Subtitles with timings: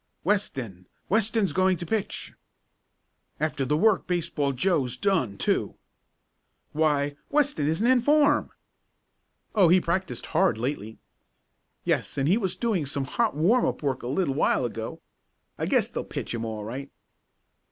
[0.23, 0.87] "Weston!
[1.09, 2.33] Weston's going to pitch!"
[3.39, 5.75] "After the work Baseball Joe's done too!"
[6.71, 8.49] "Why, Weston isn't in form."
[9.53, 10.97] "Oh, he's practiced hard lately."
[11.83, 14.99] "Yes, and he was doing some hot warming up work a little while ago.
[15.59, 16.89] I guess they'll pitch him all right."